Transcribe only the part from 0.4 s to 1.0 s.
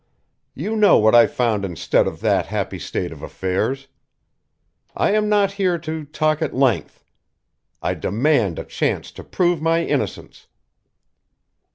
You know